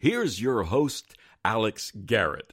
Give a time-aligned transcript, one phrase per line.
[0.00, 2.52] Here's your host, Alex Garrett.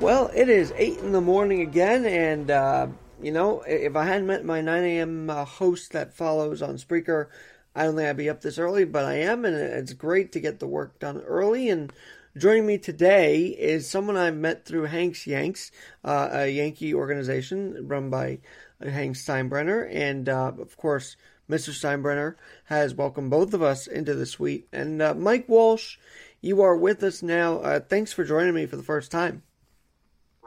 [0.00, 2.88] Well, it is 8 in the morning again, and, uh,
[3.22, 5.30] you know, if I hadn't met my 9 a.m.
[5.30, 7.28] Uh, host that follows on Spreaker,
[7.76, 10.40] I don't think I'd be up this early, but I am, and it's great to
[10.40, 11.70] get the work done early.
[11.70, 11.92] And
[12.36, 15.70] joining me today is someone I met through Hank's Yanks,
[16.02, 18.40] uh, a Yankee organization run by
[18.82, 19.88] Hank Steinbrenner.
[19.92, 21.16] And, uh, of course,
[21.48, 21.70] Mr.
[21.70, 24.68] Steinbrenner has welcomed both of us into the suite.
[24.72, 25.98] And, uh, Mike Walsh,
[26.40, 27.58] you are with us now.
[27.58, 29.42] Uh, thanks for joining me for the first time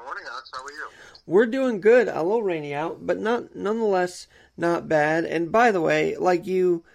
[0.07, 0.51] morning, Alex.
[0.53, 0.87] How are you?
[1.25, 2.07] We're doing good.
[2.07, 5.25] A little rainy out, but not nonetheless not bad.
[5.25, 6.85] And by the way, like you,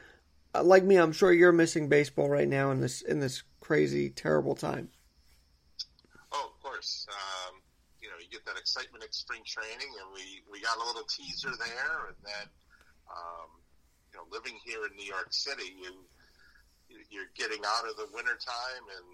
[0.55, 4.09] uh, like me, I'm sure you're missing baseball right now in this in this crazy,
[4.09, 4.89] terrible time.
[6.33, 7.07] Oh, of course.
[7.09, 7.15] You
[8.43, 12.19] get that excitement at spring training, and we we got a little teaser there, and
[12.27, 12.47] then
[13.07, 13.51] um,
[14.11, 15.95] you know, living here in New York City, you
[17.09, 19.07] you're getting out of the winter time and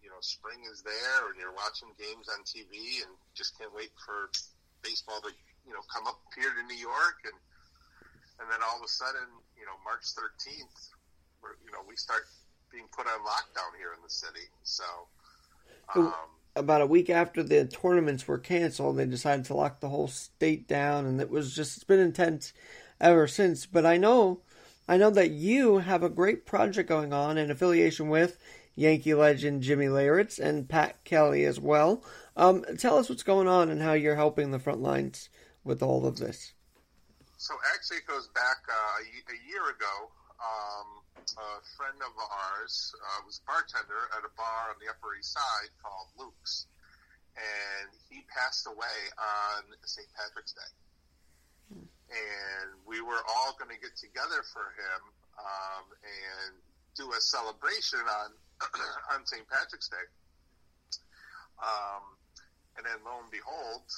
[0.00, 3.90] you know, spring is there and you're watching games on TV and just can't wait
[3.98, 4.30] for
[4.80, 5.34] baseball to,
[5.66, 7.36] you know, come up here to New York and
[8.38, 10.92] and then all of a sudden, you know, March 13th,
[11.64, 12.28] you know, we start
[12.68, 14.44] being put on lockdown here in the city.
[14.60, 14.84] So,
[15.96, 20.08] um, about a week after the tournaments were canceled, they decided to lock the whole
[20.08, 22.52] state down, and it was just it's been intense
[23.00, 23.66] ever since.
[23.66, 24.40] But I know,
[24.88, 28.38] I know that you have a great project going on in affiliation with
[28.74, 32.02] Yankee legend Jimmy Leyritz and Pat Kelly as well.
[32.36, 35.28] Um, tell us what's going on and how you're helping the front lines
[35.64, 36.52] with all of this.
[37.38, 40.10] So actually, it goes back uh, a year ago.
[40.36, 45.16] Um, a friend of ours uh, was a bartender at a bar on the Upper
[45.16, 46.68] East Side called Luke's,
[47.36, 50.08] and he passed away on St.
[50.12, 50.72] Patrick's Day.
[52.06, 55.00] And we were all going to get together for him
[55.40, 56.52] um, and
[56.94, 58.30] do a celebration on
[59.12, 59.44] on St.
[59.48, 60.06] Patrick's Day.
[61.60, 62.16] Um,
[62.76, 63.88] and then lo and behold,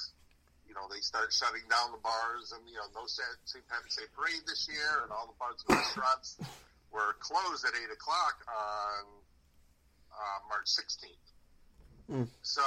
[0.69, 3.65] you know, they start shutting down the bars and, you know, no St.
[3.65, 6.37] Patrick's Day parade this year and all the bars and restaurants
[6.93, 9.03] were closed at 8 o'clock on
[10.13, 11.27] uh, March 16th.
[12.05, 12.29] Mm.
[12.45, 12.61] So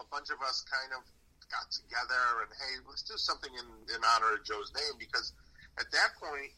[0.00, 1.04] a bunch of us kind of
[1.52, 5.36] got together and, hey, let's do something in, in honor of Joe's name because
[5.76, 6.56] at that point,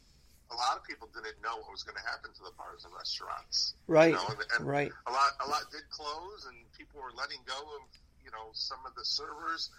[0.51, 2.91] a lot of people didn't know what was going to happen to the bars and
[2.95, 3.75] restaurants.
[3.87, 4.15] Right.
[4.15, 4.91] You know, and, and right.
[5.07, 7.87] A lot, a lot did close, and people were letting go of
[8.25, 9.71] you know some of the servers.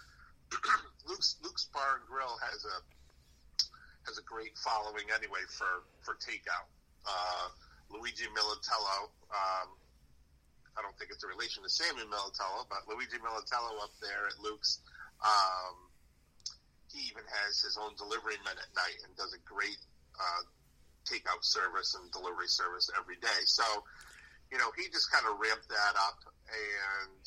[1.08, 2.76] Luke's Luke's Bar and Grill has a
[4.06, 6.68] has a great following anyway for for takeout.
[7.06, 7.48] Uh,
[7.90, 9.10] Luigi Militello.
[9.30, 9.68] Um,
[10.72, 14.40] I don't think it's a relation to Sammy Militello, but Luigi Militello up there at
[14.40, 14.80] Luke's.
[15.20, 15.92] Um,
[16.88, 19.80] he even has his own delivery men at night and does a great
[20.16, 20.42] uh,
[21.04, 23.40] takeout service and delivery service every day.
[23.44, 23.64] So,
[24.50, 27.24] you know, he just kind of ramped that up, and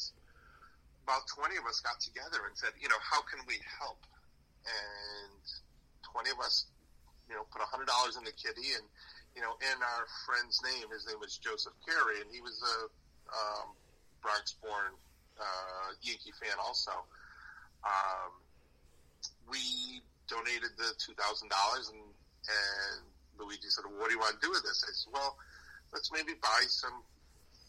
[1.05, 4.01] about 20 of us got together and said, you know, how can we help?
[4.65, 5.45] And
[6.09, 6.65] 20 of us,
[7.29, 7.85] you know, put $100
[8.17, 8.85] in the kitty, and,
[9.37, 12.77] you know, in our friend's name, his name was Joseph Carey, and he was a
[13.29, 13.77] um,
[14.25, 14.97] Bronx born
[15.37, 16.91] uh, Yankee fan also.
[17.85, 18.33] Um,
[19.45, 21.13] we donated the $2,000
[21.93, 23.01] and, and
[23.37, 25.37] Luigi said, well, "What do you want to do with this?" I said, "Well,
[25.93, 27.03] let's maybe buy some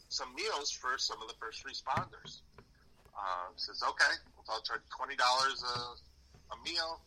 [0.09, 2.41] some meals for some of the first responders."
[3.17, 4.13] Uh, says, "Okay,
[4.49, 7.01] I'll charge twenty dollars a a meal."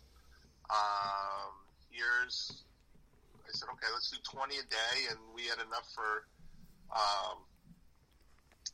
[0.68, 1.54] Um,
[1.90, 2.64] here's
[3.46, 6.26] I said, "Okay, let's do twenty a day," and we had enough for
[6.90, 7.46] um,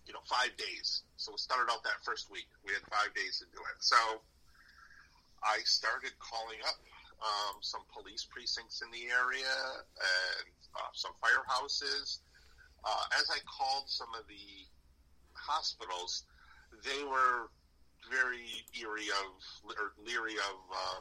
[0.07, 1.03] you know five days.
[1.17, 2.49] So we started out that first week.
[2.65, 3.79] We had five days to do it.
[3.81, 3.97] So
[5.43, 6.81] I started calling up
[7.23, 9.57] um, some police precincts in the area
[9.97, 12.21] and uh, some firehouses.
[12.85, 14.69] Uh, as I called some of the
[15.33, 16.25] hospitals,
[16.85, 17.53] they were
[18.11, 19.29] very eerie of
[19.67, 21.01] or leery of uh,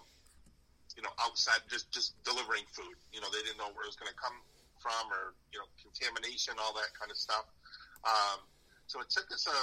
[0.96, 2.96] you know outside just just delivering food.
[3.12, 4.36] You know they didn't know where it was going to come
[4.80, 7.46] from or you know contamination, all that kind of stuff.
[8.06, 8.46] Um,
[8.88, 9.58] so it took us a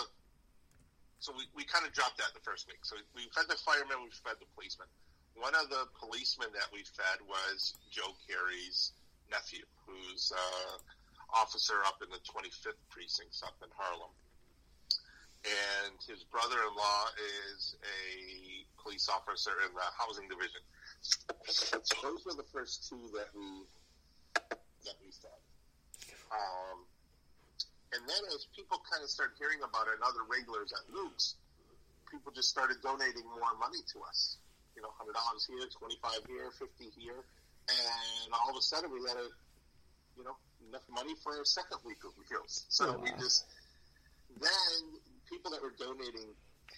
[1.23, 2.83] so we, we kind of dropped that the first week.
[2.83, 4.91] So we fed the firemen, we fed the policemen
[5.35, 8.93] one of the policemen that we fed was Joe Carey's
[9.31, 10.77] nephew, who's uh,
[11.33, 14.13] officer up in the 25th precinct up in Harlem.
[15.43, 17.03] And his brother-in-law
[17.55, 20.63] is a police officer in the housing division.
[21.51, 23.67] So those were the first two that we
[24.87, 25.43] that we fed.
[26.31, 26.87] Um,
[27.95, 31.35] and then as people kind of started hearing about it and other regulars at Luke's,
[32.11, 34.39] people just started donating more money to us
[34.77, 37.21] you know, hundred dollars here, twenty five here, fifty here,
[37.69, 39.29] and all of a sudden we had a,
[40.17, 40.37] you know,
[40.69, 42.65] enough money for a second week of meals.
[42.69, 43.45] So we just
[44.41, 44.81] then
[45.33, 46.29] people that were donating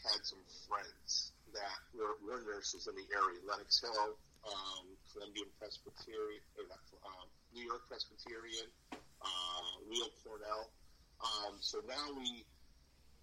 [0.06, 0.38] had some
[0.70, 4.14] friends that were, were nurses in the area, Lenox Hill,
[4.46, 10.70] um, Columbian Presbyterian, or not, um, New York Presbyterian, uh, Leo Cornell.
[11.18, 12.46] Um, so now we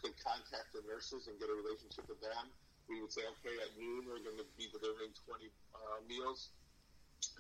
[0.04, 2.52] could contact the nurses and get a relationship with them.
[2.92, 6.52] We would say, okay, at noon we're going to be delivering 20 uh, meals.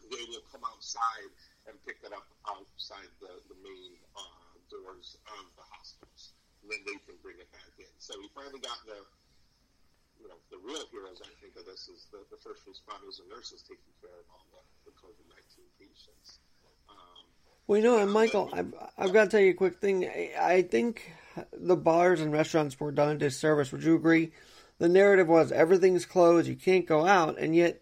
[0.08, 1.34] They will come outside
[1.68, 6.40] and pick it up outside the, the main uh, doors of the hospitals.
[6.62, 7.90] And then they can bring it back in.
[7.98, 9.02] So we finally got the,
[10.22, 13.30] you know, the real heroes, I think, of this is the, the first responders and
[13.30, 16.40] nurses taking care of all the, the COVID 19 patients.
[16.90, 17.26] Um,
[17.66, 20.06] Well, you know, and Michael, I've, I've got to tell you a quick thing.
[20.06, 21.12] I, I think
[21.54, 23.72] the bars and restaurants were done a disservice.
[23.72, 24.32] Would you agree?
[24.82, 27.82] The narrative was everything's closed, you can't go out, and yet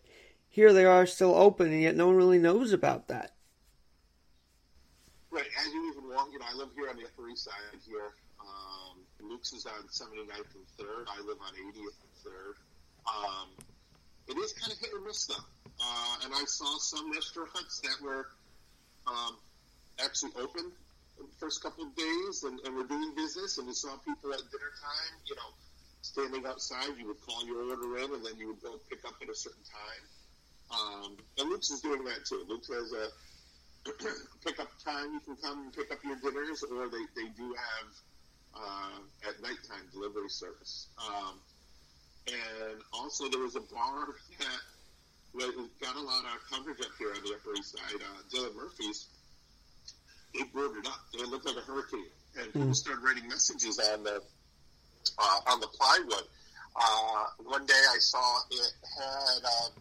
[0.50, 3.31] here they are still open, and yet no one really knows about that.
[5.31, 7.54] Right, as you even walk, you know, I live here on the Upper East Side
[7.88, 8.12] here.
[9.30, 11.06] Luke's is on 79th and 3rd.
[11.06, 12.56] I live on 80th and 3rd.
[13.06, 13.48] Um,
[14.28, 15.46] it is kind of hit or miss, though.
[15.80, 18.26] Uh, and I saw some restaurants that were
[19.06, 19.38] um,
[20.04, 20.74] actually open
[21.20, 24.34] in the first couple of days and, and were doing business, and we saw people
[24.34, 25.54] at dinner time, you know,
[26.02, 26.98] standing outside.
[26.98, 29.36] You would call your order in, and then you would go pick up at a
[29.36, 30.04] certain time.
[30.74, 32.46] Um, and Luke's is doing that too.
[32.50, 33.06] Luke has a
[34.46, 35.14] pickup time.
[35.14, 37.88] You can come and pick up your dinners, or they, they do have
[38.56, 40.88] uh, at nighttime delivery service.
[40.98, 41.40] Um,
[42.28, 44.07] and also, there was a bar
[44.40, 44.62] that
[45.34, 45.51] well,
[45.81, 48.01] got a lot of coverage up here on the Upper East Side.
[48.01, 49.07] Uh, Dylan Murphy's.
[50.34, 51.00] They blew it up.
[51.13, 52.06] It looked like a hurricane,
[52.38, 54.22] and people started writing messages on the
[55.18, 56.24] uh, on the plywood.
[56.75, 59.72] Uh, one day, I saw it had um,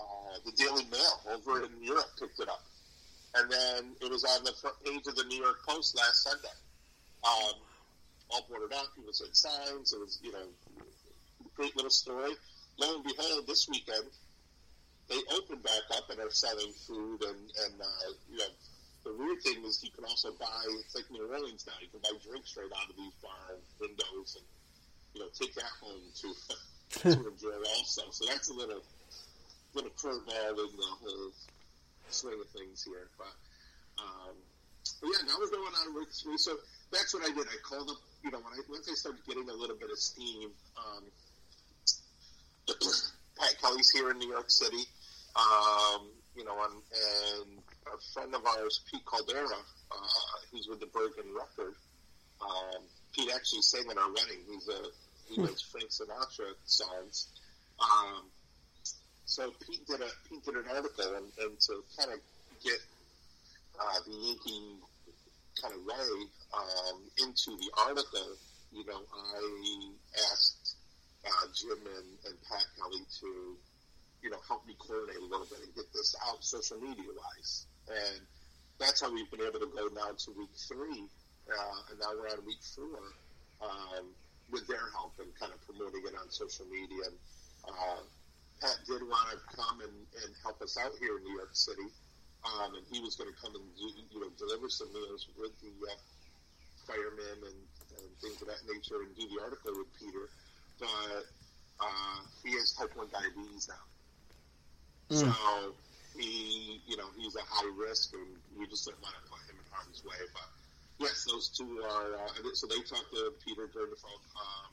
[0.00, 2.64] uh, the Daily Mail over in Europe picked it up,
[3.36, 6.48] and then it was on the front page of the New York Post last Sunday.
[7.24, 7.54] Um,
[8.30, 8.94] all boarded up.
[8.94, 9.92] People said signs.
[9.92, 10.46] It was you know
[11.54, 12.32] great little story.
[12.78, 14.06] Lo and behold, this weekend
[15.08, 18.52] they opened back up and are selling food and and uh, you know
[19.04, 21.74] the weird thing is you can also buy it's like New Orleans now.
[21.80, 24.46] You can buy drinks right out of these bar windows and
[25.14, 26.28] you know take that home to
[27.02, 28.02] to enjoy also.
[28.10, 28.82] So that's a little
[29.74, 31.32] little curveball in the whole
[32.10, 33.08] swing of things here.
[33.16, 33.34] But
[33.98, 34.36] um,
[35.00, 36.38] but yeah, now we're going on three.
[36.38, 36.56] So
[36.92, 37.46] that's what I did.
[37.46, 37.96] I called up.
[38.24, 40.50] You know, when I once I started getting a little bit of steam.
[40.76, 41.04] Um,
[43.38, 44.84] Pat Kelly's here in New York City.
[45.36, 49.46] Um, you know, and, and a friend of ours, Pete Caldera,
[49.90, 51.74] uh, who's with the Bergen Record.
[52.40, 52.82] Um,
[53.14, 54.42] Pete actually sang at our wedding.
[54.48, 54.82] He's a
[55.28, 57.28] he makes Frank Sinatra songs.
[57.80, 58.24] Um,
[59.24, 62.18] so Pete did a Pete did an article, and, and to kind of
[62.64, 62.78] get
[63.78, 64.76] uh, the Yankee
[65.62, 66.10] kind of way
[66.54, 68.36] um, into the article,
[68.72, 69.40] you know, I
[70.32, 70.76] asked
[71.26, 73.56] uh, Jim and, and Pat Kelly to,
[74.22, 77.66] you know, help me coordinate a little bit and get this out social media wise.
[77.88, 78.20] And
[78.78, 81.02] that's how we've been able to go now to week three,
[81.50, 83.02] uh, and now we're on week four
[83.62, 84.06] um,
[84.50, 87.10] with their help and kind of promoting it on social media.
[87.10, 87.16] And
[87.66, 88.02] uh,
[88.60, 91.88] Pat did want to come and, and help us out here in New York City,
[92.56, 95.72] um, and he was going to come and you know deliver some meals with the
[95.86, 95.96] uh,
[96.86, 97.60] firemen and,
[98.00, 100.28] and things of that nature and do the article with Peter.
[100.78, 101.24] But
[101.80, 103.84] uh, he has type one diabetes now,
[105.10, 105.74] so
[106.16, 109.58] he you know he's a high risk, and we just don't want to put him
[109.58, 110.18] in harm's way.
[110.32, 110.48] But
[110.98, 112.14] yes, those two are.
[112.14, 114.22] Uh, so they talked to Peter during the phone.
[114.38, 114.70] Um,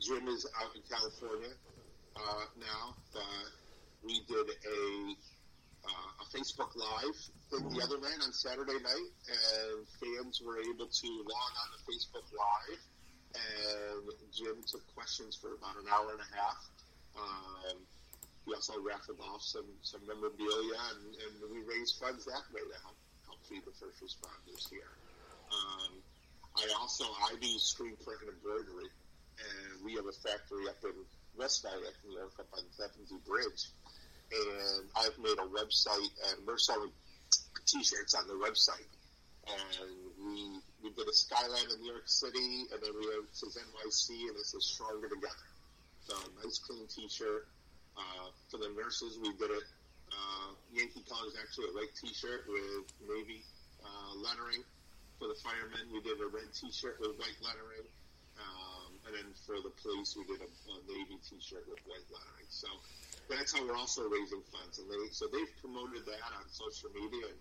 [0.00, 1.54] Jim is out in California
[2.16, 3.48] uh, now, but
[4.04, 5.16] we did a
[5.86, 7.16] uh, a Facebook Live
[7.50, 11.78] thing the other night on Saturday night, and fans were able to log on to
[11.86, 12.82] Facebook Live,
[13.34, 14.02] and
[14.34, 16.60] Jim took questions for about an hour and a half.
[17.16, 17.78] Um,
[18.46, 22.78] we also raffled off some, some memorabilia, and, and we raised funds that way to
[22.82, 24.94] help help feed the first responders here.
[25.50, 25.98] Um,
[26.56, 28.90] I also I do screen print and embroidery,
[29.38, 30.94] and we have a factory up in
[31.36, 33.68] West Nyack, New York, up on Tappan Bridge.
[34.32, 36.90] And I've made a website, and we're selling
[37.66, 38.90] T-shirts on the website.
[39.46, 43.34] And we we did a skyline in New York City, and then we have it
[43.34, 45.46] says NYC, and it says Stronger Together.
[46.06, 47.46] So nice clean T-shirt.
[47.96, 49.66] Uh, for the nurses, we did it.
[50.10, 53.42] Uh, Yankee colors actually a white T-shirt with navy
[53.82, 54.62] uh, lettering.
[55.18, 57.86] For the firemen, we did a red T-shirt with white lettering.
[58.36, 62.50] Um, and then for the police, we did a, a navy T-shirt with white lettering.
[62.50, 62.68] So
[63.28, 64.78] that's how we're also raising funds.
[64.78, 67.40] And they so they've promoted that on social media, and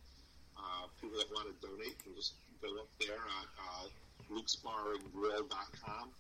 [0.57, 3.85] uh, people that want to donate can just go up there at uh,
[4.31, 6.11] luke'sbarandgrill.com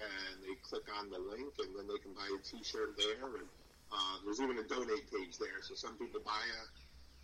[0.00, 3.20] and they click on the link, and then they can buy a T-shirt there.
[3.36, 3.48] And
[3.92, 6.62] uh, there's even a donate page there, so some people buy a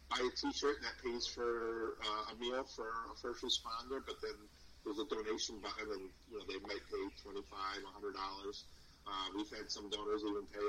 [0.07, 4.37] buy a T-shirt that pays for uh, a meal for a first responder, but then
[4.85, 8.65] there's a donation button, and you know they might pay twenty five, a hundred dollars.
[9.07, 10.63] Uh, we've had some donors even pay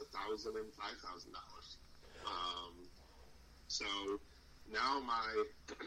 [0.00, 1.68] a thousand and five thousand dollars.
[2.26, 2.74] Um,
[3.68, 3.86] so
[4.72, 5.44] now my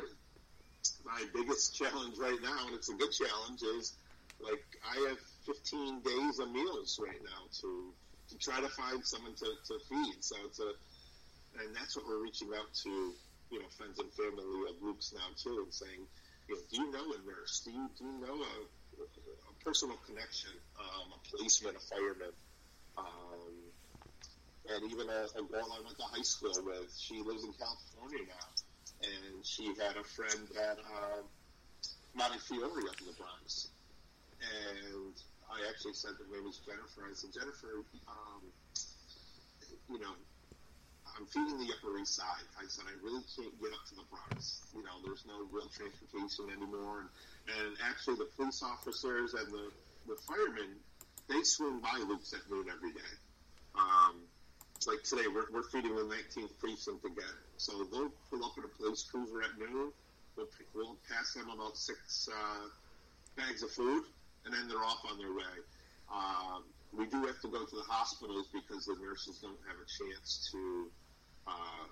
[1.05, 3.93] my biggest challenge right now, and it's a good challenge, is
[4.39, 7.93] like I have 15 days of meals right now to
[8.29, 10.23] to try to find someone to, to feed.
[10.23, 10.71] So it's a
[11.59, 13.13] and that's what we're reaching out to,
[13.51, 16.07] you know, friends and family of Luke's now too, and saying,
[16.47, 17.61] you know, do you know a nurse?
[17.65, 22.33] Do you do you know a, a personal connection, um, a policeman, a fireman,
[22.97, 23.51] um,
[24.75, 26.93] and even a, a girl I went to high school with.
[26.97, 28.47] She lives in California now,
[29.03, 31.21] and she had a friend at uh,
[32.15, 33.69] Montefiore up in the Bronx,
[34.39, 35.13] and
[35.51, 37.03] I actually said her name was Jennifer.
[37.03, 38.43] I said, Jennifer, um,
[39.91, 40.15] you know,
[41.17, 42.47] I'm feeding the Upper East Side.
[42.55, 44.63] I said, I really can't get up to the Bronx.
[44.71, 47.03] You know, there's no real transportation anymore.
[47.03, 47.09] And,
[47.51, 49.67] and actually, the police officers and the,
[50.07, 50.79] the firemen,
[51.27, 53.13] they swing by Luke's at noon every day.
[53.75, 54.23] Um,
[54.87, 57.37] like today, we're, we're feeding the 19th precinct again.
[57.57, 59.91] So they'll pull up in a police cruiser at noon.
[60.35, 62.67] We'll, we'll pass them about six uh,
[63.35, 64.03] bags of food,
[64.45, 65.55] and then they're off on their way.
[66.11, 69.87] Um, we do have to go to the hospitals because the nurses don't have a
[69.87, 70.89] chance to
[71.47, 71.87] uh,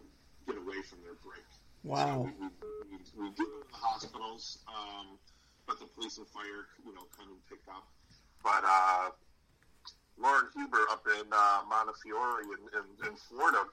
[0.48, 1.46] get away from their break.
[1.84, 2.06] Wow.
[2.06, 5.18] So we, we, we, we do go to the hospitals, um,
[5.68, 7.88] but the police and fire, you know, come and pick up.
[8.44, 9.12] But uh,
[10.22, 13.64] Lauren Huber up in uh, Montefiore in, in, in Florida,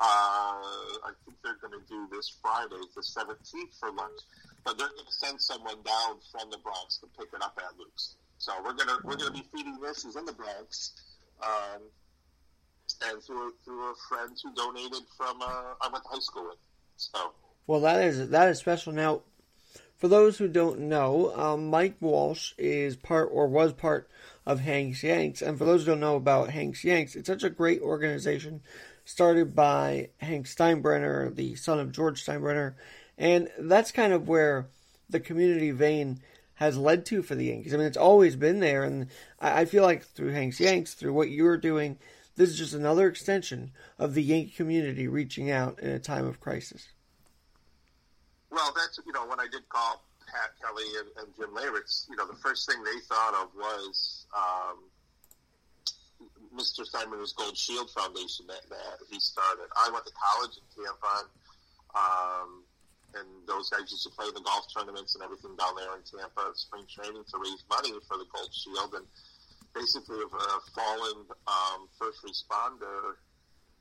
[0.00, 4.20] uh, I think they're going to do this Friday, the 17th, for lunch.
[4.64, 7.78] But they're going to send someone down from the Bronx to pick it up at
[7.78, 8.16] Luke's.
[8.40, 10.92] So we're gonna we're gonna be feeding nurses in the Bronx,
[11.42, 11.82] um,
[13.04, 16.56] and through through a friend who donated from uh, I went to high school with.
[16.96, 17.32] So
[17.66, 18.94] Well, that is that is special.
[18.94, 19.20] Now,
[20.00, 24.08] for those who don't know, um, Mike Walsh is part or was part
[24.46, 27.50] of Hanks Yanks, and for those who don't know about Hanks Yanks, it's such a
[27.50, 28.62] great organization
[29.04, 32.74] started by Hank Steinbrenner, the son of George Steinbrenner,
[33.18, 34.68] and that's kind of where
[35.10, 36.20] the community vein
[36.54, 37.74] has led to for the Yankees.
[37.74, 41.12] I mean, it's always been there, and I, I feel like through Hanks Yanks, through
[41.12, 41.98] what you're doing,
[42.36, 46.40] this is just another extension of the Yankee community reaching out in a time of
[46.40, 46.88] crisis.
[48.50, 52.16] Well, that's you know when I did call Pat Kelly and, and Jim Leyritz, you
[52.16, 54.90] know the first thing they thought of was um,
[56.54, 56.84] Mr.
[56.84, 59.70] Simon's Gold Shield Foundation that, that he started.
[59.78, 61.30] I went to college in Tampa,
[61.94, 62.66] um,
[63.14, 66.50] and those guys used to play the golf tournaments and everything down there in Tampa,
[66.54, 68.94] spring training to raise money for the Gold Shield.
[68.98, 69.06] And
[69.74, 73.14] basically, if a fallen um, first responder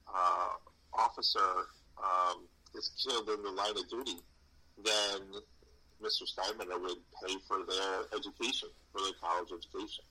[0.05, 0.53] uh,
[0.93, 2.45] officer um,
[2.75, 4.21] is killed in the line of duty,
[4.83, 5.41] then
[6.01, 6.23] Mr.
[6.23, 10.03] Steinbrenner would pay for their education, for their college education.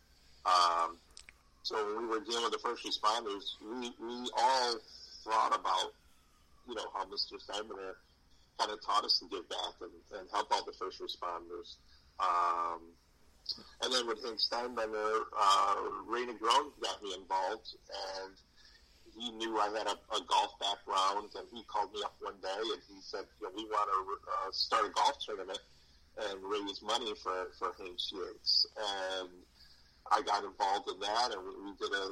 [0.44, 0.96] Um,
[1.62, 4.74] so when we were dealing with the first responders, we, we all
[5.24, 5.92] thought about,
[6.68, 7.36] you know, how Mr.
[7.36, 7.94] Steinbrenner
[8.58, 11.76] kind of taught us to give back and, and help out the first responders.
[12.20, 12.80] Um,
[13.82, 18.34] and then with Hank Steinbrenner, uh, Ray Negron got me involved, and
[19.16, 22.16] he knew I had a, a golf background, and he called me up
[22.48, 25.60] day and he said, you know, we want to uh, start a golf tournament
[26.16, 28.66] and raise money for, for Hanks Yanks.
[29.20, 29.30] And
[30.10, 32.06] I got involved in that, and we, we did a.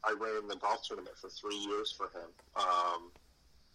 [0.00, 2.32] I ran the golf tournament for three years for him.
[2.56, 3.12] Um,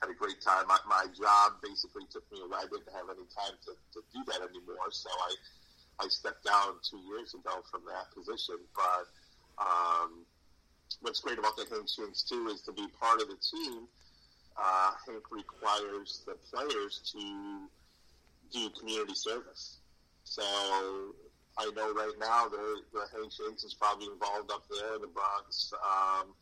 [0.01, 0.65] had a great time.
[0.65, 2.65] My, my job basically took me away.
[2.65, 5.31] I didn't have any time to, to do that anymore, so I
[6.01, 8.59] I stepped down two years ago from that position.
[8.75, 9.05] But
[9.61, 10.25] um,
[11.01, 13.87] what's great about the Hanks Yanks too is to be part of the team.
[14.57, 17.67] Uh, Hank requires the players to
[18.51, 19.79] do community service.
[20.23, 20.43] So
[21.57, 22.81] I know right now the
[23.13, 26.33] Hanks Yanks is probably involved up there in the Bronx, um,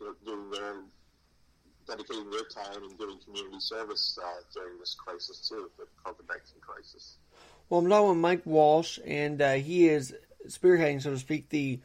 [0.00, 0.74] you know, doing their
[1.86, 6.60] dedicating their time and doing community service uh, during this crisis too, the COVID nineteen
[6.60, 7.16] crisis.
[7.68, 10.14] Well, I'm talking with Mike Walsh, and uh, he is
[10.46, 11.80] spearheading, so to speak, the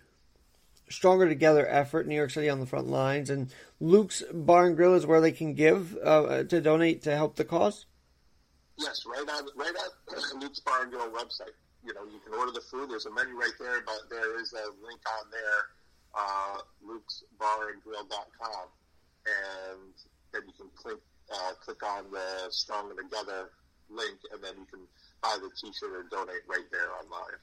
[0.92, 3.30] Stronger Together effort, New York City on the front lines.
[3.30, 7.36] And Luke's Bar and Grill is where they can give uh, to donate to help
[7.36, 7.86] the cause.
[8.78, 11.56] Yes, right on right on Luke's Bar and Grill website.
[11.86, 12.90] You know, you can order the food.
[12.90, 15.62] There's a menu right there, but there is a link on there,
[16.14, 18.68] uh, luke'sbarandgrill.com.
[19.26, 19.94] and
[20.32, 20.98] then you can click
[21.34, 23.50] uh, click on the Stronger Together
[23.90, 24.82] link, and then you can
[25.22, 27.40] buy the T-shirt or donate right there online.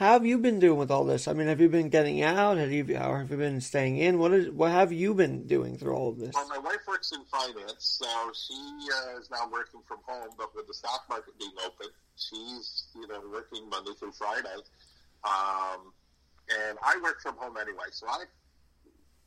[0.00, 1.28] How have you been doing with all this?
[1.28, 2.56] I mean, have you been getting out?
[2.56, 4.18] Have you, or have you been staying in?
[4.18, 6.34] What is what have you been doing through all of this?
[6.34, 10.30] Well, my wife works in finance, so she uh, is now working from home.
[10.38, 14.56] But with the stock market being open, she's you know working Monday through Friday,
[15.22, 15.92] um,
[16.48, 17.92] and I work from home anyway.
[17.92, 18.24] So I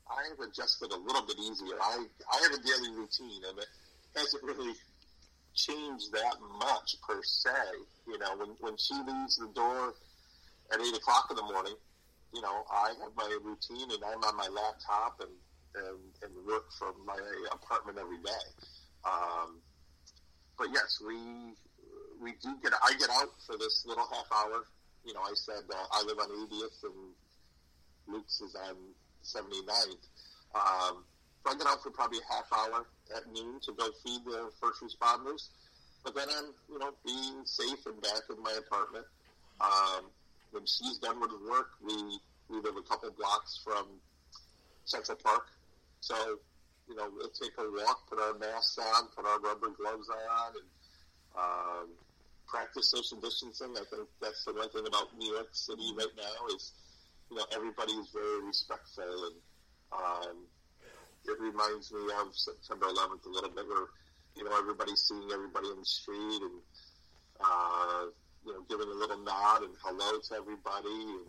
[0.09, 1.77] I have adjusted a little bit easier.
[1.79, 2.03] I
[2.33, 3.69] I have a daily routine, and it
[4.15, 4.73] hasn't really
[5.53, 7.61] changed that much per se.
[8.07, 9.93] You know, when when she leaves the door
[10.71, 11.75] at eight o'clock in the morning,
[12.33, 15.35] you know, I have my routine and I'm on my laptop and,
[15.75, 17.17] and, and work from my
[17.51, 18.45] apartment every day.
[19.05, 19.59] Um,
[20.57, 21.53] but yes, we,
[22.21, 24.65] we do get, I get out for this little half hour.
[25.05, 27.13] You know, I said uh, I live on 80th and
[28.07, 28.75] Luke's is on
[29.23, 30.07] 79th.
[30.55, 31.03] Um,
[31.43, 34.49] so I get out for probably a half hour at noon to go feed the
[34.61, 35.49] first responders.
[36.03, 39.05] But then I'm, you know, being safe and back in my apartment.
[39.61, 40.11] Um,
[40.53, 41.93] when she's done with work, we
[42.47, 43.87] we live a couple blocks from
[44.85, 45.47] Central Park,
[45.99, 46.15] so
[46.87, 50.53] you know we'll take a walk, put our masks on, put our rubber gloves on,
[50.53, 50.69] and
[51.35, 51.87] um,
[52.47, 53.73] practice social distancing.
[53.73, 56.71] I think that's the one thing about New York City right now is
[57.31, 59.37] you know everybody is very respectful, and
[59.91, 60.37] um,
[61.25, 63.89] it reminds me of September 11th a little bit, where
[64.37, 66.61] you know everybody's seeing everybody in the street and.
[67.43, 68.05] Uh,
[68.45, 71.27] you know, giving a little nod and hello to everybody, and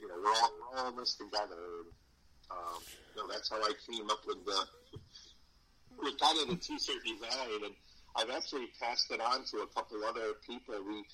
[0.00, 1.54] you know, we're all we're all in this together.
[1.54, 1.90] And,
[2.50, 2.80] um,
[3.14, 4.60] you know, that's how I came up with the
[5.98, 7.74] with kind of the t-shirt design, and
[8.16, 10.74] I've actually passed it on to a couple other people.
[10.86, 11.04] We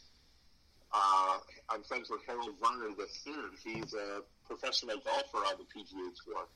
[0.93, 1.38] uh,
[1.69, 3.52] I'm friends with Harold Varner the third.
[3.62, 6.47] He's a professional golfer on the PGA Tour.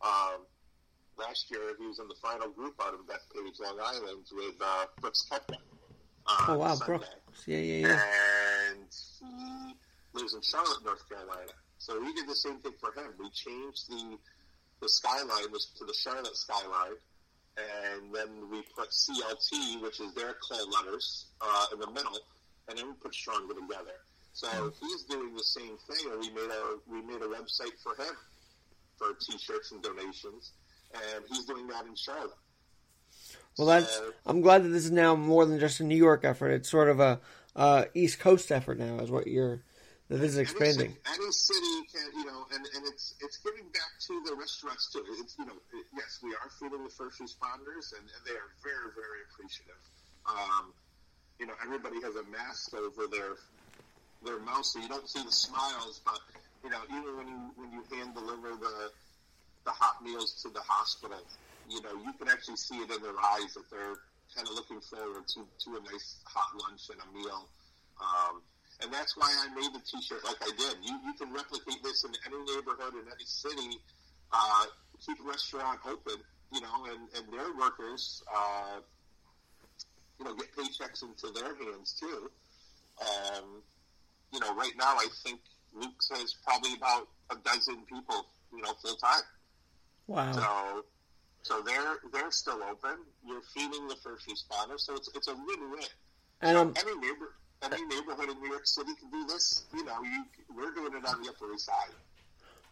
[0.00, 0.46] Um,
[1.18, 4.86] last year, he was in the final group out of Bethpage, Long Island, with uh,
[5.00, 5.58] Brooks Koepka.
[6.26, 7.08] Uh, oh wow, Brooks.
[7.46, 8.02] Yeah, yeah, yeah.
[8.70, 8.86] And
[9.20, 11.52] he lives in Charlotte, North Carolina.
[11.78, 13.12] So we did the same thing for him.
[13.18, 14.18] We changed the
[14.80, 16.96] the skyline was to the Charlotte skyline,
[17.56, 22.18] and then we put CLT, which is their call letters, uh, in the middle,
[22.68, 23.96] and then we put Stronger together.
[24.32, 24.68] So hmm.
[24.80, 28.14] he's doing the same thing, and we made a we made a website for him
[28.96, 30.52] for T-shirts and donations,
[30.94, 32.36] and he's doing that in Charlotte.
[33.58, 34.00] Well, that's.
[34.26, 36.50] I'm glad that this is now more than just a New York effort.
[36.50, 37.20] It's sort of a
[37.56, 39.62] uh, East Coast effort now, is what you're.
[40.08, 40.96] That is expanding.
[41.06, 44.90] Any, any city can, you know, and, and it's it's giving back to the restaurants
[44.90, 45.04] too.
[45.22, 48.50] It's you know, it, yes, we are feeding the first responders, and, and they are
[48.58, 49.78] very very appreciative.
[50.26, 50.74] Um,
[51.38, 53.38] you know, everybody has a mask over their
[54.24, 56.00] their mouth, so you don't see the smiles.
[56.04, 56.18] But
[56.64, 58.90] you know, even when you when you hand deliver the
[59.64, 61.22] the hot meals to the hospital,
[61.70, 63.96] you know, you can actually see it in their eyes that they're
[64.34, 67.48] kind of looking forward to, to a nice hot lunch and a meal.
[68.00, 68.42] Um,
[68.82, 70.76] and that's why I made the T-shirt like I did.
[70.82, 73.78] You you can replicate this in any neighborhood in any city.
[74.32, 74.64] Uh,
[75.04, 76.16] keep a restaurant open,
[76.52, 78.80] you know, and, and their workers, uh,
[80.18, 82.30] you know, get paychecks into their hands too.
[83.00, 83.62] Um,
[84.32, 85.40] you know, right now I think
[85.74, 89.22] Luke's has probably about a dozen people, you know, full time.
[90.06, 90.32] Wow.
[90.32, 90.84] So
[91.42, 92.98] so they're they're still open.
[93.26, 95.84] You're feeding the first responders, so it's it's a win-win.
[96.42, 99.64] And so um, any neighbor any neighborhood in New York City can do this.
[99.74, 100.24] You know, you
[100.54, 101.94] we're doing it on the Upper East Side.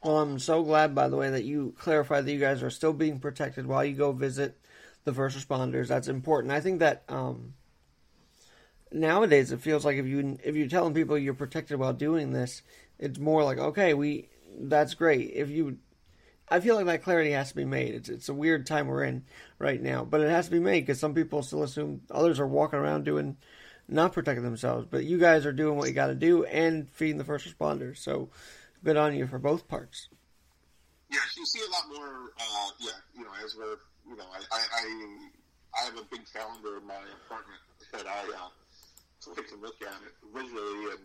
[0.02, 2.92] Well, I'm so glad, by the way, that you clarified that you guys are still
[2.92, 4.58] being protected while you go visit
[5.04, 5.88] the first responders.
[5.88, 6.52] That's important.
[6.52, 7.54] I think that um,
[8.92, 12.62] nowadays it feels like if you if you're telling people you're protected while doing this,
[12.98, 14.28] it's more like okay, we
[14.60, 15.32] that's great.
[15.34, 15.78] If you
[16.50, 17.94] I feel like that clarity has to be made.
[17.94, 19.24] It's it's a weird time we're in
[19.58, 22.46] right now, but it has to be made because some people still assume others are
[22.46, 23.36] walking around doing
[23.88, 27.18] not protecting themselves, but you guys are doing what you got to do and feeding
[27.18, 27.98] the first responders.
[27.98, 28.28] So
[28.84, 30.08] good on you for both parts.
[31.10, 32.32] Yeah, you see a lot more.
[32.38, 33.76] Uh, yeah, you know, as we're
[34.08, 34.64] you know, I, I
[35.80, 37.60] I, have a big calendar in my apartment
[37.92, 41.00] that I uh, I can look at it visually and.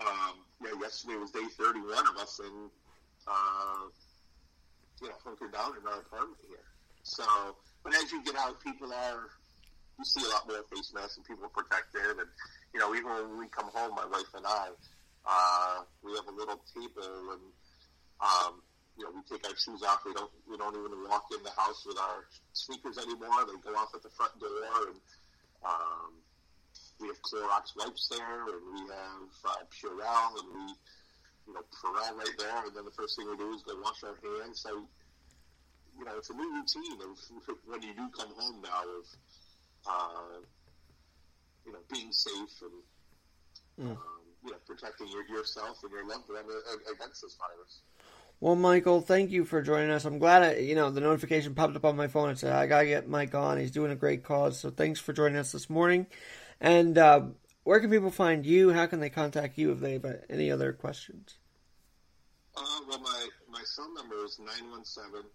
[0.00, 2.70] Um, yeah, yesterday was day 31 of us, and
[3.28, 3.86] uh,
[5.02, 6.62] you know, hunkered down in our apartment here.
[7.02, 7.26] So,
[7.82, 9.26] but as you get out, people are,
[9.98, 12.22] you see a lot more face masks and people protected.
[12.22, 12.30] And,
[12.72, 14.70] you know, even when we come home, my wife and I,
[15.26, 17.44] uh, we have a little table and,
[18.22, 18.62] um,
[18.96, 20.06] you know, we take our shoes off.
[20.06, 23.42] We don't, we don't even walk in the house with our sneakers anymore.
[23.50, 25.00] They go off at the front door and,
[25.66, 26.14] um,
[27.00, 30.74] we have Clorox wipes there and we have, uh, Purell and we,
[31.46, 34.02] you know, Purell right there, and then the first thing we do is go wash
[34.04, 34.60] our hands.
[34.60, 34.86] So,
[35.98, 37.18] you know, it's a new routine of
[37.66, 39.06] when you do come home now of,
[39.86, 40.38] uh,
[41.66, 43.98] you know, being safe and, um,
[44.44, 46.44] you know, protecting your, yourself and your loved one
[46.92, 47.80] against this virus.
[48.42, 50.04] Well, Michael, thank you for joining us.
[50.04, 52.66] I'm glad I, you know the notification popped up on my phone and said I
[52.66, 53.56] gotta get Mike on.
[53.56, 54.58] He's doing a great cause.
[54.58, 56.08] So thanks for joining us this morning.
[56.60, 57.26] And uh,
[57.64, 58.70] where can people find you?
[58.70, 61.36] How can they contact you if they have uh, any other questions?
[62.56, 65.30] Uh, well, my, my phone number is 917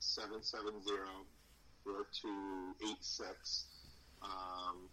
[0.00, 0.80] 770
[1.84, 3.64] 4286.
[4.22, 4.88] Um,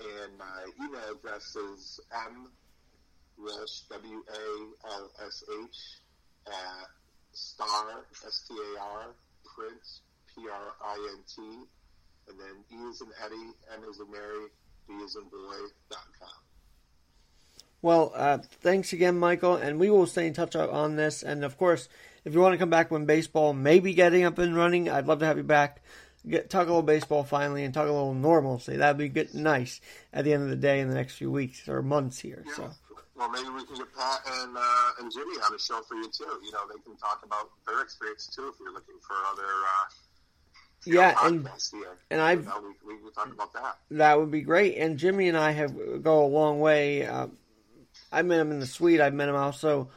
[0.00, 2.50] and my email address is m
[3.38, 4.44] walsh w a
[4.88, 5.78] l s h
[6.46, 6.88] at
[7.32, 9.84] star s t a r print
[10.28, 11.66] p r i n t
[12.28, 14.46] and then e is an Eddie, m is a Mary,
[14.86, 15.54] b is in boy
[15.90, 16.28] dot com.
[17.80, 21.22] Well, uh, thanks again, Michael, and we will stay in touch on this.
[21.22, 21.88] And of course,
[22.24, 25.08] if you want to come back when baseball may be getting up and running, I'd
[25.08, 25.82] love to have you back.
[26.28, 28.76] Get, talk a little baseball finally and talk a little normalcy.
[28.76, 29.80] That'd be good, nice
[30.12, 32.44] at the end of the day in the next few weeks or months here.
[32.46, 32.54] Yeah.
[32.54, 32.70] So.
[33.16, 36.08] Well, maybe we can get Pat and uh, and Jimmy on the show for you
[36.10, 36.30] too.
[36.44, 39.42] You know, they can talk about their experience too if you're looking for other.
[39.42, 39.84] Uh,
[40.84, 41.48] Yeah, and-
[42.10, 43.78] and I've- You we, we talk about that.
[43.92, 44.76] That would be great.
[44.76, 47.06] And Jimmy and I have go a long way.
[47.06, 47.28] Uh,
[48.10, 49.00] I met him in the suite.
[49.00, 49.88] I met him also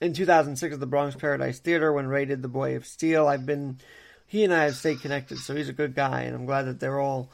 [0.00, 3.26] in 2006 at the Bronx Paradise Theater when Ray did The Boy of Steel.
[3.28, 3.78] I've been,
[4.26, 6.80] he and I have stayed connected, so he's a good guy, and I'm glad that
[6.80, 7.30] they're all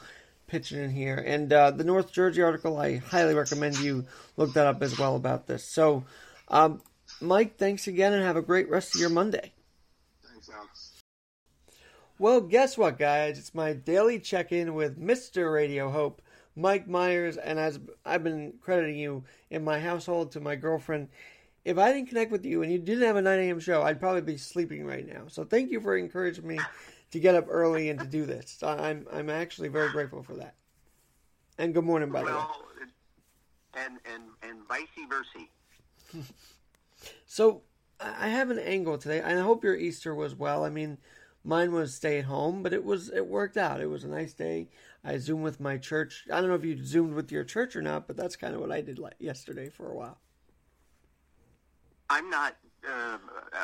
[0.47, 1.15] pitching in here.
[1.15, 4.05] And uh, the North Jersey article, I highly recommend you
[4.37, 5.63] look that up as well about this.
[5.63, 6.03] So,
[6.49, 6.81] um,
[7.21, 9.51] Mike, thanks again, and have a great rest of your Monday.
[12.23, 13.37] Well, guess what, guys?
[13.37, 15.53] It's my daily check in with Mr.
[15.53, 16.21] Radio Hope,
[16.55, 21.09] Mike Myers, and as I've been crediting you in my household to my girlfriend,
[21.65, 23.59] if I didn't connect with you and you didn't have a 9 a.m.
[23.59, 25.23] show, I'd probably be sleeping right now.
[25.27, 26.61] So thank you for encouraging me
[27.11, 28.57] to get up early and to do this.
[28.63, 30.53] I'm I'm actually very grateful for that.
[31.57, 32.43] And good morning, by the way.
[33.73, 36.25] and and and vice versa.
[37.25, 37.63] So
[37.99, 40.63] I I have an angle today, and I hope your Easter was well.
[40.63, 40.99] I mean,
[41.43, 43.81] mine was stay at home, but it was it worked out.
[43.81, 44.69] It was a nice day.
[45.03, 46.25] I zoomed with my church.
[46.31, 48.61] I don't know if you zoomed with your church or not, but that's kind of
[48.61, 50.17] what I did like yesterday for a while.
[52.09, 52.55] I'm not.
[52.87, 53.17] Uh,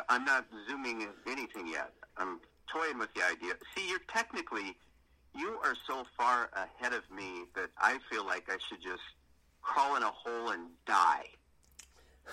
[0.08, 1.92] I'm not zooming anything yet.
[2.16, 2.40] I'm
[2.72, 3.52] toying with the idea.
[3.76, 4.76] See, you're technically,
[5.36, 9.02] you are so far ahead of me that I feel like I should just
[9.60, 11.26] crawl in a hole and die.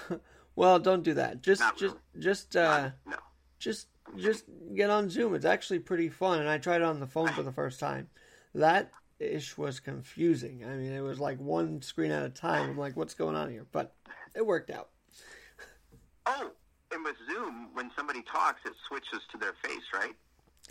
[0.58, 1.44] Well, don't do that.
[1.44, 3.18] Just Not just just uh no.
[3.60, 5.36] just just get on Zoom.
[5.36, 8.10] It's actually pretty fun, and I tried it on the phone for the first time.
[8.56, 10.64] That ish was confusing.
[10.66, 12.70] I mean, it was like one screen at a time.
[12.72, 13.66] I'm like, what's going on here?
[13.72, 13.94] But
[14.36, 14.90] it worked out.
[16.30, 16.52] Oh,
[16.92, 20.14] and with Zoom, when somebody talks, it switches to their face, right?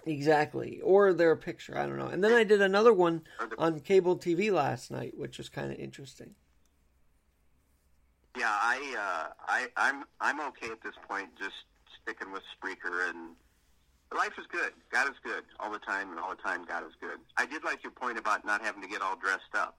[0.05, 0.81] Exactly.
[0.83, 1.79] Or their picture.
[1.79, 2.09] I don't know.
[2.09, 3.22] And then I did another one
[3.57, 6.35] on cable TV last night, which was kind of interesting.
[8.37, 11.55] Yeah, I, uh, I, I'm, I'm okay at this point, just
[12.07, 13.35] sticking with Spreaker, and
[14.16, 14.73] life is good.
[14.92, 17.19] God is good all the time, and all the time, God is good.
[17.37, 19.77] I did like your point about not having to get all dressed up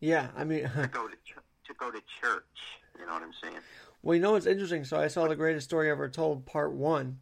[0.00, 2.44] Yeah, I mean, to go to ch- to go to church.
[2.98, 3.58] You know what I'm saying?
[4.02, 4.84] well, you know what's interesting?
[4.84, 7.20] So I saw the greatest story ever told, part one,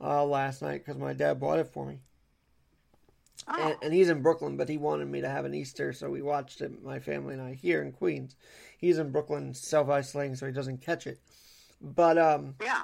[0.00, 2.00] uh, last night because my dad bought it for me.
[3.58, 6.22] And, and he's in Brooklyn, but he wanted me to have an Easter, so we
[6.22, 8.36] watched it, my family and I, here in Queens.
[8.78, 11.20] He's in Brooklyn, self isolating, so he doesn't catch it.
[11.80, 12.82] But um, Yeah.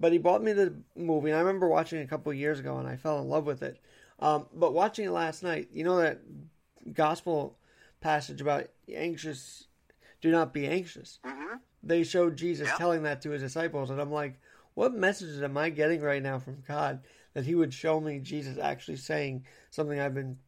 [0.00, 2.78] But he bought me the movie, and I remember watching it a couple years ago,
[2.78, 3.78] and I fell in love with it.
[4.18, 6.20] Um, but watching it last night, you know that
[6.94, 7.58] gospel
[8.00, 9.66] passage about anxious,
[10.20, 11.18] do not be anxious.
[11.24, 12.76] hmm They showed Jesus Yeah.
[12.76, 14.40] telling that to his disciples, and I'm like,
[14.74, 17.02] what messages am I getting right now from God
[17.34, 20.38] that He would show me Jesus actually saying something I've been,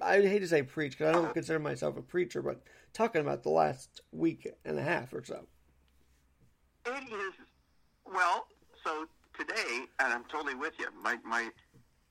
[0.00, 3.42] I hate to say preach because I don't consider myself a preacher, but talking about
[3.42, 5.46] the last week and a half or so.
[6.86, 7.34] It is.
[8.06, 8.46] Well,
[8.84, 9.06] so
[9.38, 10.88] today, and I'm totally with you.
[11.02, 11.48] My my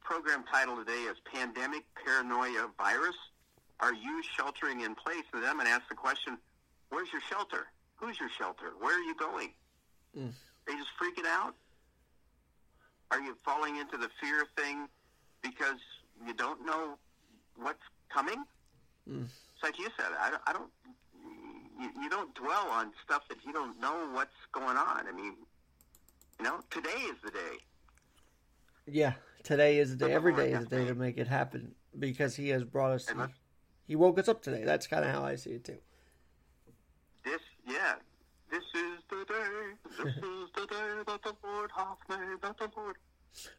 [0.02, 3.16] program title today is "Pandemic Paranoia Virus."
[3.80, 5.24] Are you sheltering in place?
[5.34, 6.38] And then I'm going to ask the question:
[6.90, 7.68] Where's your shelter?
[7.98, 8.74] Who's your shelter?
[8.80, 9.50] Where are you going?
[10.18, 10.32] Mm.
[10.68, 11.56] Are you just freaking out?
[13.12, 14.88] Are you falling into the fear thing
[15.42, 15.80] because
[16.26, 16.98] you don't know
[17.58, 18.44] what's coming?
[19.10, 19.26] Mm.
[19.26, 20.08] It's like you said.
[20.20, 20.70] I, don't- I don't.
[21.80, 25.08] You, you don't dwell on stuff that you don't know what's going on.
[25.08, 25.34] I mean,
[26.44, 27.58] know, today is the day.
[28.86, 30.14] Yeah, today is the day.
[30.14, 32.50] Every day Every before day it is the day to make it happen because He
[32.50, 33.06] has brought us.
[33.06, 33.30] To,
[33.86, 34.64] he woke us up today.
[34.64, 35.78] That's kind of how I see it too.
[37.26, 37.96] This, yeah,
[38.52, 40.04] this is the day.
[40.04, 42.42] This is the day that the Lord hath made.
[42.42, 42.96] That the Lord.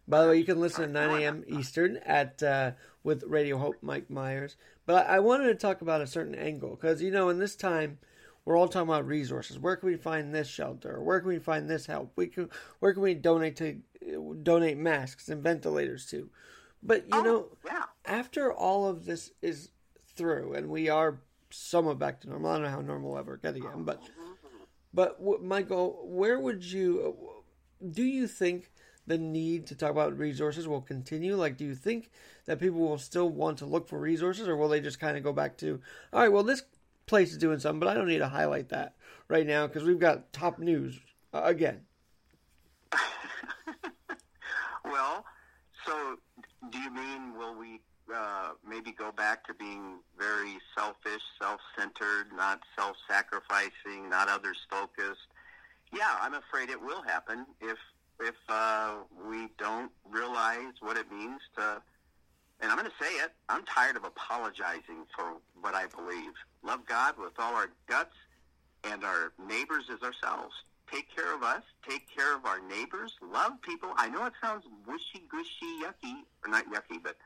[0.07, 1.45] By the way, you can listen at 9 a.m.
[1.49, 4.57] Eastern at uh, with Radio Hope Mike Myers.
[4.87, 7.57] But I, I wanted to talk about a certain angle because you know in this
[7.57, 7.99] time
[8.45, 9.59] we're all talking about resources.
[9.59, 11.03] Where can we find this shelter?
[11.03, 12.13] Where can we find this help?
[12.17, 13.79] We can where can we donate to
[14.43, 16.29] donate masks and ventilators to?
[16.83, 17.85] But you Oh, know, yeah.
[18.05, 19.71] after all of this is
[20.17, 21.19] through and we are
[21.51, 24.03] somewhat back to normal, I don't know how normal will ever get again, but
[24.93, 27.17] but Michael, where would you
[27.91, 28.71] do you think
[29.07, 31.37] the need to talk about resources will continue?
[31.37, 32.11] Like, do you think
[32.47, 35.23] that people will still want to look for resources, or will they just kind of
[35.23, 35.81] go back to,
[36.13, 36.63] all right, well, this
[37.07, 38.95] place is doing something, but I don't need to highlight that
[39.29, 40.99] right now because we've got top news
[41.33, 41.83] uh, again.
[44.85, 45.25] Well,
[45.87, 46.19] so
[46.71, 47.81] do you mean will we
[48.15, 55.29] uh, maybe go back to being very selfish, self-centered, not self-sacrificing, not others-focused?
[55.93, 57.79] Yeah, I'm afraid it will happen if
[58.21, 58.97] if uh,
[59.29, 61.83] we don't realize what it means to.
[62.61, 63.33] And I'm going to say it.
[63.49, 66.33] I'm tired of apologizing for what I believe.
[66.63, 68.15] Love God with all our guts,
[68.85, 70.55] and our neighbors as ourselves.
[70.93, 71.63] Take care of us.
[71.89, 73.13] Take care of our neighbors.
[73.23, 73.91] Love people.
[73.97, 77.17] I know it sounds wishy gushy, yucky, or not yucky, but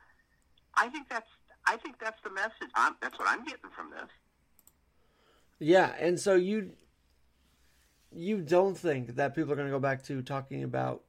[0.75, 1.27] I think that's
[1.67, 2.71] I think that's the message.
[2.75, 4.09] I'm, that's what I'm getting from this.
[5.59, 6.71] Yeah, and so you
[8.15, 11.03] you don't think that people are going to go back to talking about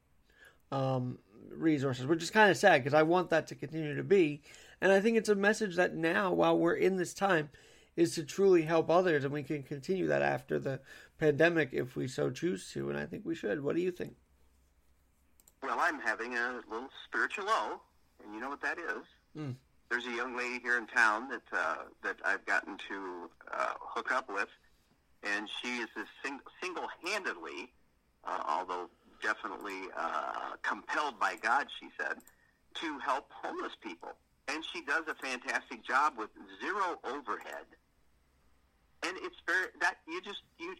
[0.70, 1.18] um,
[1.60, 4.42] resources, which is kind of sad because I want that to continue to be,
[4.80, 7.50] and I think it's a message that now, while we're in this time,
[7.96, 10.80] is to truly help others, and we can continue that after the
[11.18, 13.62] pandemic if we so choose to, and I think we should.
[13.62, 14.14] What do you think?
[15.62, 17.80] Well, I'm having a little spiritual low,
[18.24, 19.04] and you know what that is.
[19.36, 19.54] Mm.
[19.90, 24.12] There's a young lady here in town that uh, that I've gotten to uh, hook
[24.12, 24.48] up with,
[25.22, 27.72] and she is a sing- single-handedly,
[28.24, 28.88] uh, although
[29.22, 32.16] definitely uh, compelled by God, she said,
[32.74, 34.10] to help homeless people,
[34.48, 36.30] and she does a fantastic job with
[36.60, 37.66] zero overhead.
[39.02, 40.76] And it's very that you just you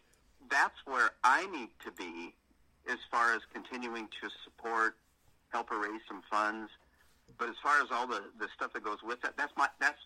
[0.49, 2.35] that's where I need to be
[2.89, 4.95] as far as continuing to support,
[5.49, 6.69] help her raise some funds.
[7.37, 9.99] But as far as all the, the stuff that goes with that, that's my that's.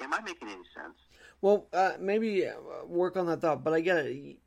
[0.00, 0.96] Am I making any sense?
[1.40, 4.38] Well, uh, maybe uh, work on that thought, but I get it.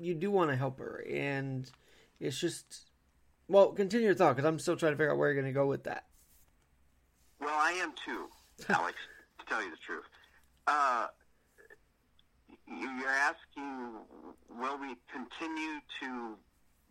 [0.00, 1.70] You do want to help her, and
[2.22, 2.88] it's just
[3.48, 5.58] well, continue your thought because I'm still trying to figure out where you're going to
[5.58, 6.06] go with that.
[7.40, 8.28] Well, I am too,
[8.68, 8.96] Alex.
[9.40, 10.04] to tell you the truth,
[10.68, 11.08] uh,
[12.68, 13.96] you- you're asking,
[14.48, 16.36] will we continue to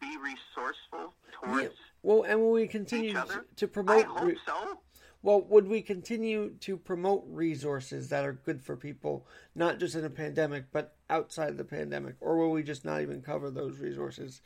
[0.02, 1.70] be resourceful towards Yeah,
[2.04, 4.06] Well, and will we continue to I promote?
[4.06, 4.80] hope re- so.
[5.22, 10.04] well, would we continue to promote resources that are good for people, not just in
[10.04, 13.78] a pandemic, but outside of the pandemic, or will we just not even cover those
[13.80, 14.42] resources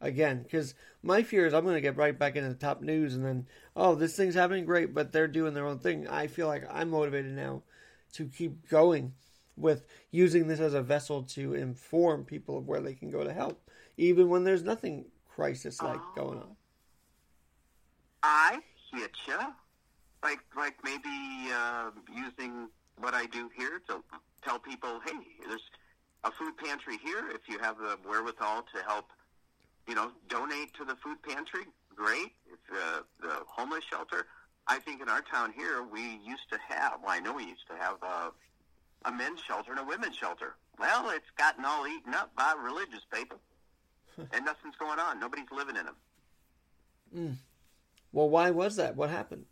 [0.00, 0.42] again?
[0.42, 3.24] Because my fear is I'm going to get right back into the top news, and
[3.24, 6.08] then oh, this thing's happening, great, but they're doing their own thing.
[6.08, 7.62] I feel like I'm motivated now
[8.14, 9.12] to keep going
[9.56, 13.32] with using this as a vessel to inform people of where they can go to
[13.32, 13.60] help,
[13.96, 16.56] even when there's nothing crisis like going on.
[18.22, 18.60] I
[18.92, 19.38] get you.
[20.22, 24.02] Like, like maybe uh, using what I do here to
[24.42, 25.12] tell people, hey,
[25.46, 25.62] there's
[26.24, 27.30] a food pantry here.
[27.30, 29.10] If you have the wherewithal to help,
[29.88, 32.32] you know, donate to the food pantry, great.
[32.46, 34.26] If uh, the homeless shelter,
[34.66, 37.00] I think in our town here, we used to have.
[37.02, 38.30] Well, I know we used to have uh,
[39.06, 40.56] a men's shelter and a women's shelter.
[40.78, 43.38] Well, it's gotten all eaten up by religious people,
[44.18, 45.18] and nothing's going on.
[45.18, 45.96] Nobody's living in them.
[48.12, 48.94] Well, why was that?
[48.94, 49.46] What happened?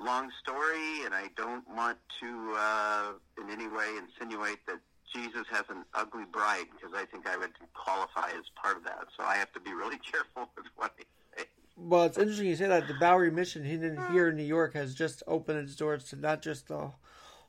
[0.00, 4.78] long story, and I don't want to uh, in any way insinuate that
[5.14, 9.06] Jesus has an ugly bride because I think I would qualify as part of that.
[9.16, 11.02] So I have to be really careful with what I
[11.38, 11.46] say.
[11.76, 12.88] Well, it's interesting you say that.
[12.88, 16.68] The Bowery Mission here in New York has just opened its doors to not just
[16.68, 16.92] the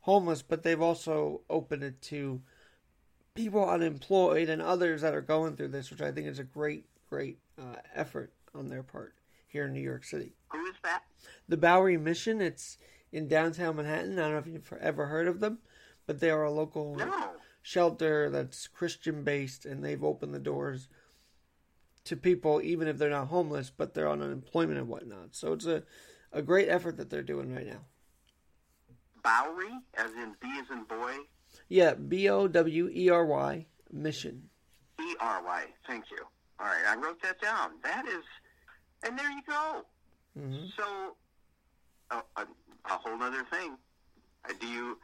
[0.01, 2.41] homeless, but they've also opened it to
[3.35, 6.85] people unemployed and others that are going through this, which I think is a great,
[7.09, 9.13] great uh, effort on their part
[9.47, 10.33] here in New York City.
[10.49, 11.03] Who is that?
[11.47, 12.77] The Bowery Mission, it's
[13.11, 14.19] in downtown Manhattan.
[14.19, 15.59] I don't know if you've ever heard of them,
[16.05, 17.28] but they are a local No.
[17.61, 20.87] Shelter that's Christian based, and they've opened the doors
[22.05, 25.35] to people, even if they're not homeless, but they're on unemployment and whatnot.
[25.35, 25.83] So it's a,
[26.31, 27.81] a great effort that they're doing right now.
[29.23, 31.13] Bowery, as in B as in boy,
[31.67, 34.49] Yeah, B O W E R Y mission.
[35.01, 35.65] E R Y.
[35.87, 36.19] Thank you.
[36.59, 37.71] All right, I wrote that down.
[37.83, 38.23] That is,
[39.05, 39.83] and there you go.
[40.37, 41.15] hmm So,
[42.11, 42.43] a, a,
[42.85, 43.77] a whole other thing.
[44.49, 44.97] Uh, Do you?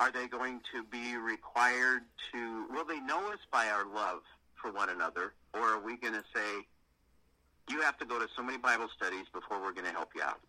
[0.00, 2.02] Are they going to be required
[2.32, 2.66] to?
[2.70, 4.20] Will they know us by our love
[4.60, 6.66] for one another, or are we going to say,
[7.70, 10.22] you have to go to so many Bible studies before we're going to help you
[10.22, 10.40] out.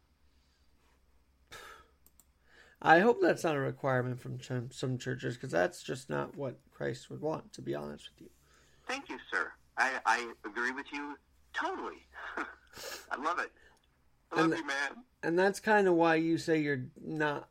[2.82, 6.58] I hope that's not a requirement from ch- some churches because that's just not what
[6.72, 8.30] Christ would want, to be honest with you.
[8.88, 9.52] Thank you, sir.
[9.78, 11.16] I, I agree with you
[11.54, 12.06] totally.
[13.12, 13.52] I love it.
[14.32, 15.04] I love And- you, man.
[15.26, 17.48] And that's kind of why you say you're not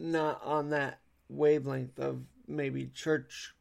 [0.00, 3.54] not on that wavelength of maybe church.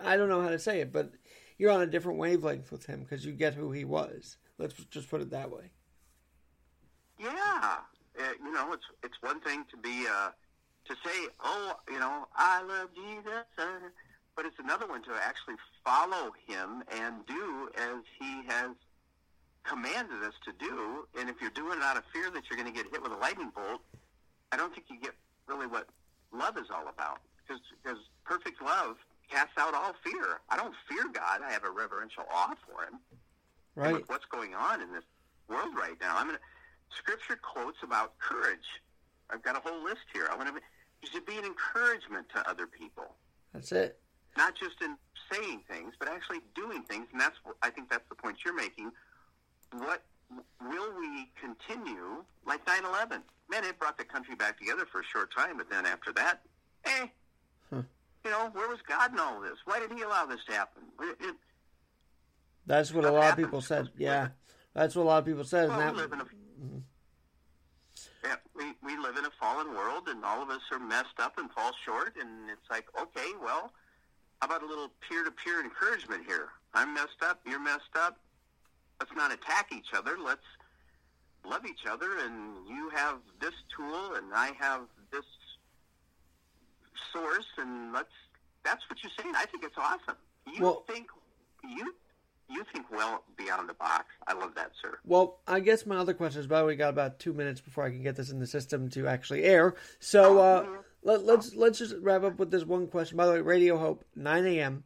[0.00, 1.12] I don't know how to say it, but
[1.58, 4.36] you're on a different wavelength with him because you get who he was.
[4.58, 5.70] Let's just put it that way.
[7.18, 7.78] Yeah,
[8.18, 10.30] uh, you know, it's it's one thing to be uh,
[10.86, 13.64] to say, oh, you know, I love Jesus, uh,
[14.34, 18.70] but it's another one to actually follow him and do as he has
[19.64, 21.06] commanded us to do.
[21.18, 23.12] And if you're doing it out of fear that you're going to get hit with
[23.12, 23.82] a lightning bolt,
[24.52, 25.14] I don't think you get
[25.48, 25.88] really what
[26.32, 27.18] love is all about.
[27.42, 28.96] Because because perfect love
[29.30, 30.40] casts out all fear.
[30.50, 31.40] I don't fear God.
[31.42, 33.00] I have a reverential awe for him
[33.76, 33.94] and Right.
[33.94, 35.04] with what's going on in this
[35.48, 36.16] world right now.
[36.16, 36.38] I'm gonna
[36.98, 38.66] scripture quotes about courage.
[39.30, 40.28] I've got a whole list here.
[40.30, 40.60] I want to be,
[41.02, 43.16] you should be an encouragement to other people,
[43.54, 43.98] That's it.
[44.36, 44.98] not just in
[45.32, 47.08] saying things, but actually doing things.
[47.12, 48.92] And that's I think that's the point you're making.
[49.72, 50.02] What
[50.60, 53.22] will we continue like 9/11?
[53.50, 56.42] Man, it brought the country back together for a short time, but then after that,
[56.84, 57.06] eh.
[57.70, 57.82] Huh.
[58.24, 59.58] You know, where was God in all this?
[59.64, 60.82] Why did He allow this to happen?
[61.00, 61.36] It- it-
[62.66, 63.90] That's what a lot of people said.
[63.96, 64.28] Yeah,
[64.74, 65.68] that's what a lot of people said.
[65.68, 66.26] Well, and we live in a
[68.24, 71.38] yeah, we, we live in a fallen world, and all of us are messed up
[71.38, 72.14] and fall short.
[72.20, 73.72] And it's like, okay, well,
[74.40, 76.50] how about a little peer-to-peer encouragement here?
[76.74, 78.18] I'm messed up, you're messed up.
[79.02, 80.16] Let's not attack each other.
[80.24, 80.46] Let's
[81.44, 82.18] love each other.
[82.24, 85.24] And you have this tool, and I have this
[87.12, 88.12] source, and let's.
[88.64, 89.34] That's what you're saying.
[89.36, 90.14] I think it's awesome.
[90.46, 91.08] You Well- think
[91.68, 91.96] you
[92.48, 94.04] you think well beyond the box.
[94.28, 94.98] I love that, sir.
[95.04, 97.60] Well, I guess my other question is, by the way, we got about two minutes
[97.60, 99.74] before I can get this in the system to actually air.
[99.98, 100.66] So uh,
[101.02, 103.16] let, let's let's just wrap up with this one question.
[103.16, 104.84] By the way, Radio Hope, 9 a.m.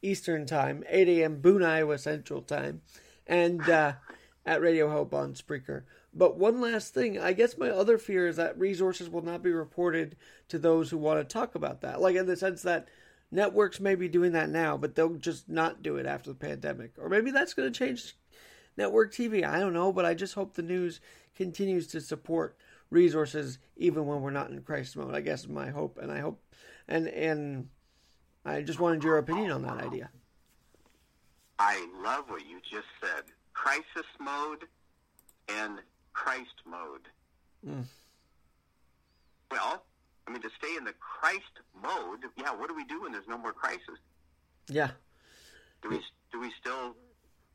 [0.00, 1.40] Eastern Time, 8 a.m.
[1.42, 2.80] Boone, Iowa Central Time,
[3.28, 3.92] and uh,
[4.46, 5.82] at Radio Hope on Spreaker.
[6.14, 9.52] But one last thing, I guess my other fear is that resources will not be
[9.52, 10.16] reported
[10.48, 12.00] to those who want to talk about that.
[12.00, 12.88] Like in the sense that
[13.30, 16.92] networks may be doing that now, but they'll just not do it after the pandemic.
[16.98, 18.16] Or maybe that's going to change
[18.76, 19.46] network TV.
[19.46, 21.00] I don't know, but I just hope the news
[21.36, 22.56] continues to support
[22.90, 25.14] resources even when we're not in crisis mode.
[25.14, 26.42] I guess is my hope, and I hope,
[26.88, 27.68] and and
[28.44, 30.10] I just wanted your opinion on that idea.
[31.58, 33.24] I love what you just said.
[33.52, 34.64] Crisis mode
[35.48, 35.78] and
[36.12, 37.08] Christ mode.
[37.66, 37.84] Mm.
[39.50, 39.82] Well,
[40.26, 41.42] I mean, to stay in the Christ
[41.82, 42.54] mode, yeah.
[42.54, 43.98] What do we do when there's no more crisis?
[44.68, 44.90] Yeah,
[45.82, 46.94] Do we do we still,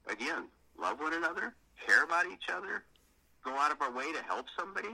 [0.07, 0.45] again,
[0.79, 1.53] love one another,
[1.85, 2.83] care about each other,
[3.43, 4.89] go out of our way to help somebody,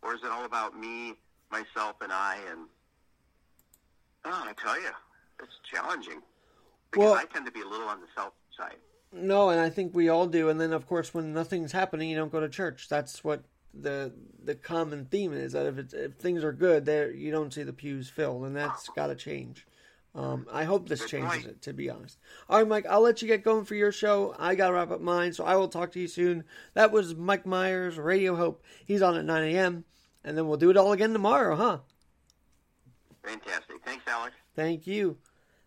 [0.00, 1.14] or is it all about me,
[1.50, 2.38] myself, and I?
[2.50, 2.60] And
[4.24, 4.88] oh, I tell you,
[5.42, 6.22] it's challenging
[6.92, 8.76] because Well- I tend to be a little on the self side.
[9.12, 10.48] no, and I think we all do.
[10.48, 12.88] And then of course, when nothing's happening, you don't go to church.
[12.88, 13.42] That's what
[13.74, 14.12] the
[14.44, 15.52] the common theme is.
[15.52, 18.54] That if it's, if things are good, there you don't see the pews filled, and
[18.54, 19.66] that's got to change.
[20.14, 22.18] Um, I hope this changes it, to be honest.
[22.50, 24.34] All right, Mike, I'll let you get going for your show.
[24.38, 26.44] I got to wrap up mine, so I will talk to you soon.
[26.74, 28.62] That was Mike Myers, Radio Hope.
[28.84, 29.86] He's on at 9 a.m.,
[30.22, 31.78] and then we'll do it all again tomorrow, huh?
[33.24, 33.76] Fantastic.
[33.86, 34.34] Thanks, Alex.
[34.54, 35.16] Thank you.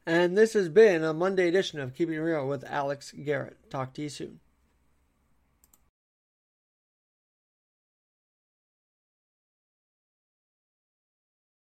[0.06, 3.58] And this has been a Monday edition of Keeping Real with Alex Garrett.
[3.72, 4.39] Talk to you soon.